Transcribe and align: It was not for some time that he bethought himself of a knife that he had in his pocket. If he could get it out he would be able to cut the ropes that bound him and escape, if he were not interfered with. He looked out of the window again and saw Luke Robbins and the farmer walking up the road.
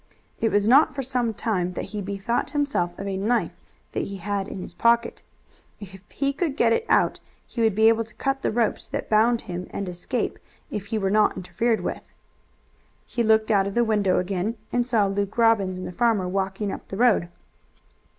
It 0.39 0.49
was 0.51 0.67
not 0.67 0.95
for 0.95 1.03
some 1.03 1.31
time 1.31 1.73
that 1.73 1.85
he 1.93 2.01
bethought 2.01 2.49
himself 2.49 2.97
of 2.97 3.05
a 3.07 3.17
knife 3.17 3.51
that 3.91 4.01
he 4.05 4.17
had 4.17 4.47
in 4.47 4.59
his 4.63 4.73
pocket. 4.73 5.21
If 5.79 6.01
he 6.09 6.33
could 6.33 6.57
get 6.57 6.73
it 6.73 6.87
out 6.89 7.19
he 7.45 7.61
would 7.61 7.75
be 7.75 7.87
able 7.87 8.03
to 8.05 8.15
cut 8.15 8.41
the 8.41 8.49
ropes 8.51 8.87
that 8.87 9.11
bound 9.11 9.41
him 9.41 9.67
and 9.69 9.87
escape, 9.87 10.39
if 10.71 10.87
he 10.87 10.97
were 10.97 11.11
not 11.11 11.37
interfered 11.37 11.81
with. 11.81 12.01
He 13.05 13.21
looked 13.21 13.51
out 13.51 13.67
of 13.67 13.75
the 13.75 13.83
window 13.85 14.17
again 14.17 14.57
and 14.73 14.87
saw 14.87 15.05
Luke 15.05 15.37
Robbins 15.37 15.77
and 15.77 15.85
the 15.87 15.91
farmer 15.91 16.27
walking 16.27 16.71
up 16.71 16.87
the 16.87 16.97
road. 16.97 17.29